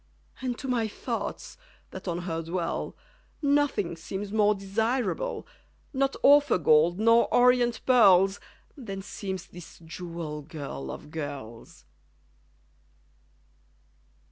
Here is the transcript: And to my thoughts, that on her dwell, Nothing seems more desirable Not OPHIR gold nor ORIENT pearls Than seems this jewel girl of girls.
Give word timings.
And 0.41 0.57
to 0.57 0.67
my 0.67 0.87
thoughts, 0.87 1.59
that 1.91 2.07
on 2.07 2.23
her 2.23 2.41
dwell, 2.41 2.95
Nothing 3.39 3.95
seems 3.95 4.31
more 4.31 4.55
desirable 4.55 5.45
Not 5.93 6.15
OPHIR 6.23 6.57
gold 6.57 6.99
nor 6.99 7.31
ORIENT 7.31 7.81
pearls 7.85 8.39
Than 8.75 9.03
seems 9.03 9.45
this 9.45 9.77
jewel 9.85 10.41
girl 10.41 10.89
of 10.89 11.11
girls. 11.11 11.85